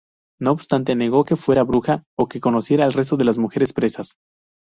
No 0.39 0.51
obstante 0.53 0.95
negó 0.95 1.25
que 1.25 1.35
fuera 1.35 1.61
bruja, 1.61 2.05
o 2.17 2.27
que 2.27 2.39
conociera 2.41 2.85
al 2.85 2.93
resto 2.93 3.17
de 3.17 3.39
mujeres 3.39 3.71
presas. 3.71 4.15